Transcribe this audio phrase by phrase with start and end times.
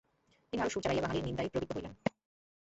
[0.53, 1.93] তিনি আরো সুর চড়াইয়া বাঙালির নিন্দায় প্রবৃত্ত হইলেন।